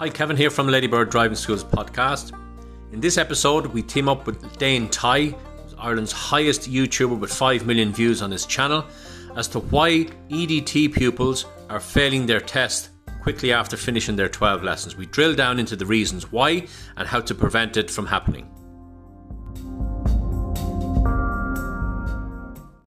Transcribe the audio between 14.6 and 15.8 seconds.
lessons. We drill down into